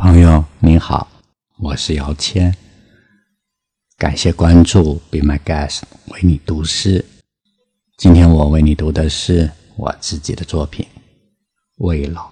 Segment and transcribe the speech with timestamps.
[0.00, 1.06] 朋友您好，
[1.58, 2.56] 我是姚谦，
[3.98, 7.04] 感谢关注，Be My Guest，为你读诗。
[7.98, 10.86] 今天我为你读的是我自己的作品
[11.84, 12.28] 《未老》。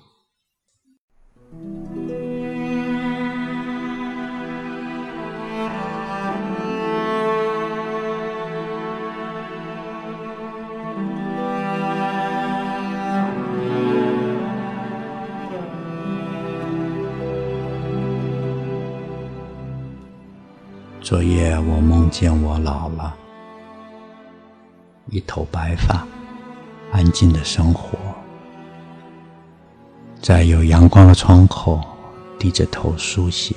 [21.08, 23.16] 昨夜我梦见我老了，
[25.06, 26.06] 一头白发，
[26.92, 27.98] 安静的生活，
[30.20, 31.80] 在有阳光的窗口，
[32.38, 33.56] 低着头书写。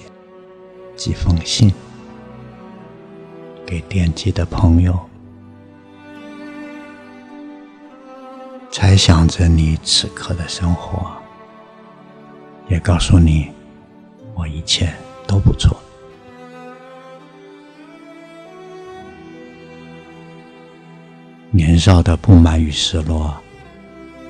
[0.95, 1.69] 几封信，
[3.65, 4.97] 给惦记的朋友，
[8.71, 11.11] 猜想着你此刻的生活，
[12.69, 13.51] 也告诉你，
[14.35, 14.89] 我一切
[15.27, 15.80] 都不错。
[21.53, 23.35] 年少的不满与失落，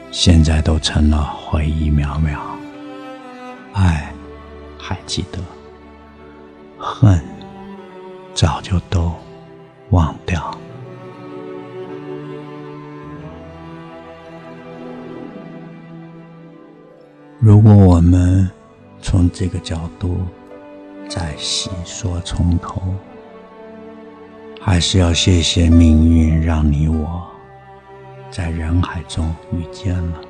[0.10, 2.40] 现在都成了回忆渺渺。
[3.74, 4.12] 爱
[4.76, 5.38] 还记得，
[6.80, 7.22] 恨
[8.34, 9.14] 早就都
[9.92, 10.52] 忘掉。
[17.38, 18.50] 如果我们
[19.00, 20.18] 从这个角度
[21.08, 22.82] 再细说从头。
[24.64, 27.28] 还是要谢谢命运，让你我
[28.30, 30.22] 在人海中遇见了。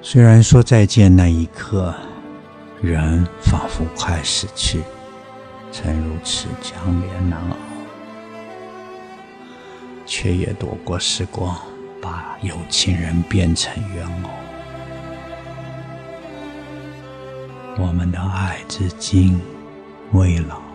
[0.00, 1.92] 虽然说再见那一刻，
[2.80, 4.80] 人仿佛快死去，
[5.72, 7.56] 曾如此强烈难熬，
[10.06, 11.58] 却也躲过时光，
[12.00, 14.30] 把有情人变成怨偶。
[17.80, 19.40] 我们的爱至今
[20.12, 20.67] 未老。